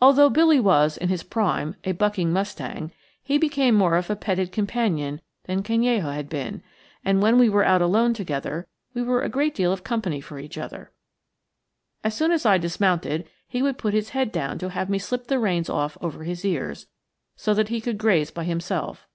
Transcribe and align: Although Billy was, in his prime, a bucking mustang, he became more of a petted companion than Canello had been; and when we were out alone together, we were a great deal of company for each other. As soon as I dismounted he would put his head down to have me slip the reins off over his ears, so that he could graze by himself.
Although 0.00 0.30
Billy 0.30 0.60
was, 0.60 0.96
in 0.96 1.08
his 1.08 1.24
prime, 1.24 1.74
a 1.82 1.90
bucking 1.90 2.32
mustang, 2.32 2.92
he 3.24 3.38
became 3.38 3.74
more 3.74 3.96
of 3.96 4.08
a 4.08 4.14
petted 4.14 4.52
companion 4.52 5.20
than 5.46 5.64
Canello 5.64 6.14
had 6.14 6.28
been; 6.28 6.62
and 7.04 7.20
when 7.20 7.40
we 7.40 7.48
were 7.48 7.64
out 7.64 7.82
alone 7.82 8.14
together, 8.14 8.68
we 8.94 9.02
were 9.02 9.20
a 9.20 9.28
great 9.28 9.52
deal 9.52 9.72
of 9.72 9.82
company 9.82 10.20
for 10.20 10.38
each 10.38 10.56
other. 10.56 10.92
As 12.04 12.14
soon 12.14 12.30
as 12.30 12.46
I 12.46 12.56
dismounted 12.56 13.28
he 13.48 13.62
would 13.62 13.78
put 13.78 13.94
his 13.94 14.10
head 14.10 14.30
down 14.30 14.60
to 14.60 14.68
have 14.68 14.88
me 14.88 15.00
slip 15.00 15.26
the 15.26 15.40
reins 15.40 15.68
off 15.68 15.98
over 16.00 16.22
his 16.22 16.44
ears, 16.44 16.86
so 17.34 17.52
that 17.52 17.66
he 17.66 17.80
could 17.80 17.98
graze 17.98 18.30
by 18.30 18.44
himself. 18.44 19.08